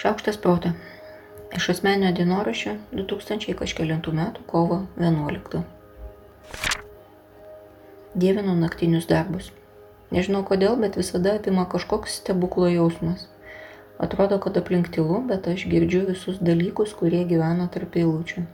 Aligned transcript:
Šaukštas 0.00 0.38
proto. 0.40 0.70
Iš 1.56 1.66
asmeninio 1.68 2.10
dienoraščio 2.16 2.70
2000 2.92 3.52
kažkėlintų 3.58 4.14
metų 4.16 4.44
kovo 4.48 4.78
11. 4.96 5.58
Dievinu 8.22 8.54
naktinius 8.56 9.04
darbus. 9.10 9.50
Nežinau 10.08 10.40
kodėl, 10.48 10.78
bet 10.80 10.96
visada 10.96 11.34
apima 11.36 11.66
kažkoks 11.74 12.14
stebuklo 12.22 12.70
jausmas. 12.72 13.26
Atrodo, 14.06 14.38
kad 14.40 14.56
aplink 14.62 14.88
tylu, 14.96 15.20
bet 15.28 15.50
aš 15.52 15.66
girdžiu 15.74 16.06
visus 16.06 16.40
dalykus, 16.40 16.96
kurie 16.96 17.20
gyvena 17.34 17.68
tarp 17.68 18.00
eilučių. 18.00 18.46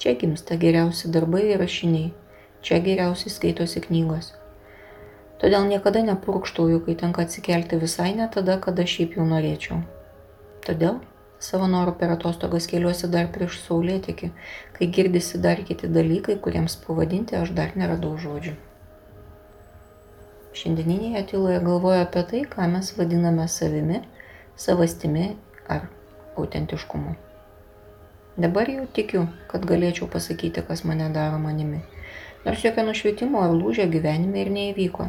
Čia 0.00 0.16
gimsta 0.16 0.56
geriausi 0.64 1.12
darbai 1.12 1.44
ir 1.50 1.60
rašiniai. 1.60 2.08
Čia 2.64 2.80
geriausiai 2.88 3.36
skaitosi 3.36 3.84
knygos. 3.90 4.32
Todėl 5.44 5.68
niekada 5.68 6.06
nepurkštauju, 6.08 6.80
kai 6.88 6.96
tenka 7.04 7.28
atsikelti 7.28 7.84
visai 7.84 8.14
ne 8.16 8.32
tada, 8.32 8.56
kada 8.64 8.88
šiaip 8.96 9.20
jau 9.20 9.28
norėčiau. 9.28 9.84
Todėl 10.66 10.98
savo 11.38 11.68
norų 11.70 11.94
per 12.00 12.12
atostogas 12.14 12.66
keliuosi 12.70 13.10
dar 13.12 13.28
prieš 13.34 13.60
saulėtekį, 13.66 14.30
kai 14.78 14.88
girdisi 14.94 15.38
dar 15.42 15.62
kiti 15.68 15.90
dalykai, 15.90 16.38
kuriems 16.42 16.78
pavadinti 16.86 17.38
aš 17.38 17.54
dar 17.58 17.76
neradau 17.78 18.16
žodžių. 18.18 18.56
Šiandieninėje 20.58 21.22
tyloje 21.30 21.60
galvoju 21.62 22.02
apie 22.02 22.24
tai, 22.32 22.42
ką 22.50 22.66
mes 22.72 22.90
vadiname 22.98 23.46
savimi, 23.52 24.02
savastimi 24.58 25.30
ar 25.70 25.86
autentiškumu. 26.36 27.14
Dabar 28.38 28.70
jau 28.70 28.86
tikiu, 28.94 29.24
kad 29.50 29.66
galėčiau 29.66 30.10
pasakyti, 30.10 30.62
kas 30.66 30.84
mane 30.86 31.08
daro 31.14 31.38
manimi. 31.42 31.80
Nors 32.44 32.62
jokio 32.62 32.84
nušvietimo 32.86 33.40
ar 33.42 33.54
lūžio 33.54 33.86
gyvenime 33.90 34.44
ir 34.44 34.50
neįvyko. 34.54 35.08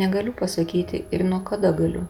Negaliu 0.00 0.32
pasakyti 0.36 1.04
ir 1.12 1.24
nuo 1.28 1.40
kada 1.44 1.72
galiu. 1.76 2.06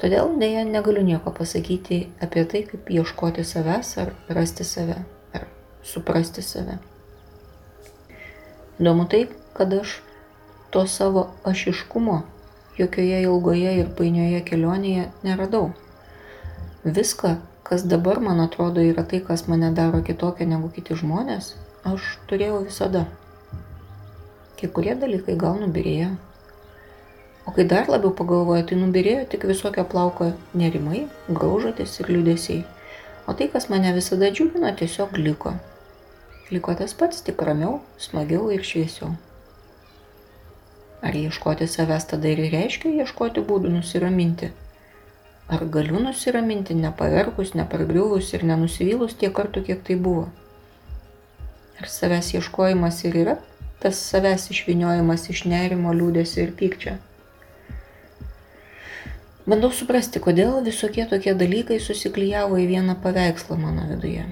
Todėl 0.00 0.30
dėja 0.40 0.64
negaliu 0.64 1.02
nieko 1.04 1.32
pasakyti 1.36 2.06
apie 2.24 2.46
tai, 2.48 2.62
kaip 2.68 2.88
ieškoti 2.88 3.44
savęs 3.44 3.90
ar 4.00 4.14
rasti 4.32 4.64
save, 4.64 4.96
ar 5.36 5.44
suprasti 5.84 6.44
save. 6.44 6.78
Įdomu 8.80 9.04
tai, 9.12 9.26
kad 9.52 9.74
aš 9.76 9.98
to 10.72 10.86
savo 10.88 11.26
ašiškumo 11.44 12.22
jokioje 12.78 13.20
ilgoje 13.26 13.74
ir 13.82 13.92
painioje 13.98 14.40
kelionėje 14.48 15.10
neradau. 15.26 15.66
Viską, 16.84 17.34
kas 17.66 17.84
dabar 17.84 18.22
man 18.24 18.40
atrodo 18.40 18.80
yra 18.80 19.04
tai, 19.04 19.20
kas 19.20 19.44
mane 19.52 19.68
daro 19.76 20.00
kitokią 20.06 20.48
negu 20.48 20.72
kiti 20.72 20.96
žmonės, 20.96 21.52
aš 21.84 22.14
turėjau 22.30 22.62
visada. 22.64 23.04
Kai 24.56 24.72
kurie 24.72 24.96
dalykai 24.96 25.36
gal 25.36 25.60
nubirėjo. 25.60 26.14
O 27.50 27.52
kai 27.52 27.64
dar 27.64 27.88
labiau 27.90 28.12
pagalvoju, 28.14 28.62
tai 28.70 28.76
nubirėjo 28.78 29.24
tik 29.32 29.44
visokio 29.50 29.82
plauko 29.90 30.28
nerimai, 30.60 31.00
graužatis 31.34 31.96
ir 31.98 32.10
liūdėsiai. 32.14 32.60
O 33.26 33.34
tai, 33.34 33.48
kas 33.50 33.66
mane 33.72 33.90
visada 33.96 34.28
džiugino, 34.30 34.70
tiesiog 34.78 35.18
liko. 35.18 35.56
Liko 36.54 36.76
tas 36.78 36.94
pats, 37.00 37.24
tik 37.26 37.42
ramiau, 37.48 37.80
smagiau 37.98 38.52
ir 38.54 38.62
šviesiau. 38.70 39.10
Ar 41.02 41.18
ieškoti 41.24 41.66
savęs 41.74 42.06
tada 42.14 42.30
ir 42.30 42.44
reiškia 42.54 42.94
ieškoti 43.02 43.42
būdų 43.50 43.74
nusiraminti? 43.80 44.52
Ar 45.50 45.66
galiu 45.74 46.06
nusiraminti, 46.06 46.78
nepaverkus, 46.86 47.56
nepargriuvus 47.58 48.30
ir 48.38 48.46
nenusivylus 48.46 49.18
tiek 49.18 49.34
kartų, 49.42 49.66
kiek 49.72 49.86
tai 49.90 49.98
buvo? 49.98 50.28
Ar 51.82 51.94
savęs 51.98 52.30
ieškojimas 52.38 53.04
ir 53.10 53.22
yra 53.26 53.38
tas 53.82 54.08
savęs 54.14 54.52
išviniojimas 54.54 55.30
iš 55.34 55.48
nerimo, 55.50 55.98
liūdėsio 55.98 56.46
ir 56.46 56.58
pykčio? 56.62 57.00
Bandau 59.50 59.72
suprasti, 59.74 60.20
kodėl 60.22 60.60
visokie 60.62 61.02
tokie 61.10 61.32
dalykai 61.34 61.80
susiklyjavo 61.82 62.58
į 62.60 62.66
vieną 62.70 62.94
paveikslą 63.02 63.56
mano 63.58 63.86
viduje. 63.88 64.28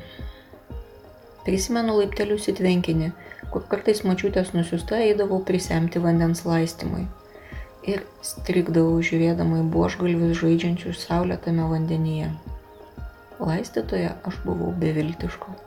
Prisimenu 1.42 1.96
laiptelius 1.96 2.46
į 2.52 2.54
tvenkinį, 2.60 3.08
kur 3.50 3.64
kartais 3.72 4.04
mačiutės 4.06 4.52
nusiusta 4.54 5.00
eidavau 5.08 5.40
prisemti 5.48 5.98
vandens 6.04 6.44
laistymui. 6.46 7.08
Ir 7.88 8.04
strikdavau 8.30 9.02
žiūrėdama 9.10 9.64
į 9.64 9.66
buožgalvius 9.74 10.38
žaidžiančius 10.44 11.02
saulėtame 11.08 11.66
vandenyje. 11.72 12.30
Laistytoje 13.42 14.14
aš 14.28 14.40
buvau 14.46 14.70
beviltiško. 14.86 15.58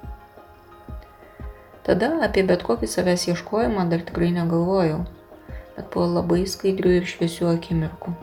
Tada 1.90 2.14
apie 2.24 2.48
bet 2.48 2.64
kokį 2.64 2.88
savęs 2.88 3.28
ieškojimą 3.34 3.90
dar 3.92 4.08
tikrai 4.08 4.32
negalvojau, 4.38 5.06
bet 5.76 5.90
buvo 5.92 6.12
labai 6.22 6.46
skaidrių 6.48 7.00
ir 7.02 7.16
šviesių 7.18 7.58
akimirkų 7.58 8.20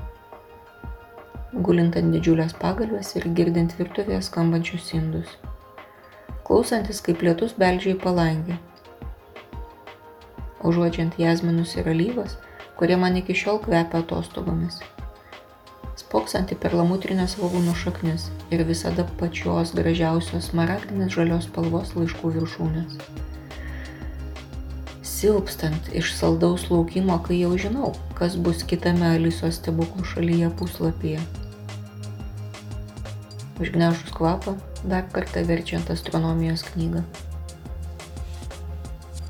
gulint 1.53 1.97
ant 1.97 2.13
didžiulės 2.13 2.53
pagalvės 2.61 3.15
ir 3.17 3.29
girdint 3.37 3.73
virtuvėje 3.79 4.21
skambančius 4.27 4.91
indus. 4.99 5.31
Klausantis, 6.45 7.01
kaip 7.05 7.25
lietus 7.25 7.55
beldžia 7.61 7.95
į 7.95 8.01
palangę. 8.03 8.59
Užuodžiant 10.69 11.17
jazminus 11.21 11.75
ir 11.79 11.89
alyvas, 11.89 12.37
kurie 12.77 12.99
man 13.01 13.17
iki 13.21 13.37
šiol 13.37 13.63
kvepia 13.65 14.03
atostogomis. 14.03 14.83
Spoksant 15.99 16.53
į 16.53 16.59
perlamutrinės 16.63 17.35
svogūnų 17.37 17.75
šaknis 17.77 18.29
ir 18.55 18.65
visada 18.69 19.07
pačios 19.21 19.75
gražiausios 19.77 20.53
smaragdinės 20.53 21.17
žalios 21.17 21.49
spalvos 21.49 21.97
laiškų 21.97 22.37
viršūnės. 22.37 23.01
Silpstant 25.19 25.91
iš 25.99 26.13
saldaus 26.15 26.69
laukimo, 26.71 27.19
kai 27.27 27.41
jau 27.41 27.57
žinau, 27.59 27.91
kas 28.19 28.39
bus 28.39 28.63
kitame 28.63 29.17
Alisos 29.17 29.59
stebuklų 29.59 30.07
šalyje 30.15 30.55
puslapyje 30.61 31.27
užgniaužus 33.61 34.13
kvapą, 34.15 34.55
dar 34.85 35.07
kartą 35.13 35.43
verčiant 35.47 35.91
astronomijos 35.91 36.63
knygą. 36.71 37.03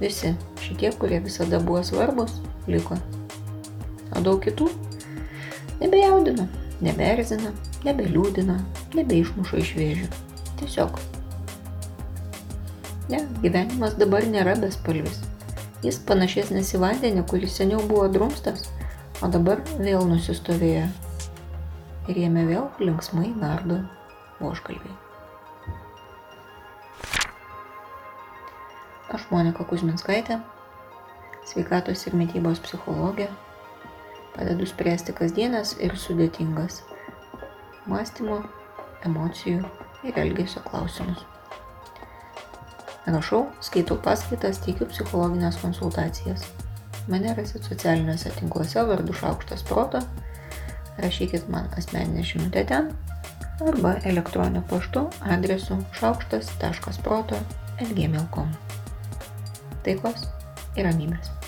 Visi 0.00 0.34
šitie, 0.62 0.92
kurie 1.00 1.20
visada 1.24 1.60
buvo 1.60 1.82
svarbus, 1.84 2.38
liko. 2.68 2.98
O 4.14 4.22
daug 4.24 4.40
kitų 4.44 4.68
nebejaudina, 5.80 6.46
nebeerzina, 6.84 7.52
nebeliūdina, 7.86 8.58
nebeišmuša 8.94 9.62
iš 9.64 9.72
vėžių. 9.78 10.10
Tiesiog. 10.60 11.00
Ne, 13.08 13.24
gyvenimas 13.42 13.96
dabar 13.98 14.26
nėra 14.28 14.58
bespalvis. 14.60 15.24
Jis 15.78 16.00
panašesnis 16.02 16.72
į 16.74 16.80
vandenį, 16.82 17.22
kuris 17.30 17.54
seniau 17.60 17.78
buvo 17.86 18.08
drumstas, 18.10 18.64
o 19.22 19.28
dabar 19.30 19.60
vėl 19.78 20.02
nusistovėjo. 20.10 20.88
Ir 22.10 22.18
jame 22.24 22.42
vėl 22.48 22.66
linksmai 22.82 23.28
nardo 23.38 23.76
buožgalviai. 24.40 24.96
Aš 29.14 29.28
Monika 29.30 29.64
Kuzminskaitė, 29.70 30.40
sveikatos 31.46 32.02
ir 32.10 32.18
mytybos 32.18 32.58
psichologė, 32.66 33.30
padedu 34.34 34.66
spręsti 34.66 35.14
kasdienas 35.16 35.76
ir 35.78 35.94
sudėtingas 35.94 36.82
mąstymo, 37.88 38.42
emocijų 39.06 39.62
ir 40.04 40.24
elgesio 40.26 40.66
klausimus. 40.66 41.37
Rašau, 43.08 43.46
skaitau 43.64 43.96
paskaitas, 44.04 44.58
teikiu 44.64 44.86
psichologinės 44.90 45.56
konsultacijas. 45.62 46.42
Mane 47.08 47.30
rasit 47.36 47.64
socialiniuose 47.64 48.30
tinkluose 48.36 48.82
vardu 48.84 49.12
Šaukštas 49.16 49.62
Proto. 49.68 50.00
Rašykit 51.00 51.48
man 51.48 51.66
asmeninę 51.78 52.22
žinutę 52.26 52.64
ten 52.68 52.84
arba 53.64 53.94
elektroniniu 54.04 54.62
paštu 54.70 55.10
adresu 55.20 55.84
šaukštas.proto.gmail.com. 56.00 58.48
Taikos 59.86 60.20
ir 60.76 60.84
ramybės. 60.84 61.47